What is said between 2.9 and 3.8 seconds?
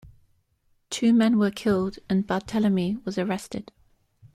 was arrested.